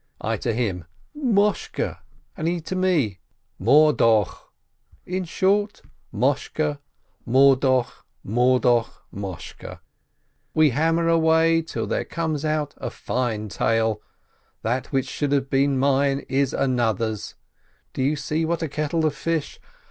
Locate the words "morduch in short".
3.61-5.83